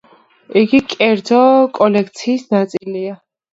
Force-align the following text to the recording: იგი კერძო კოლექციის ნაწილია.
იგი 0.61 0.79
კერძო 0.93 1.43
კოლექციის 1.81 2.51
ნაწილია. 2.57 3.17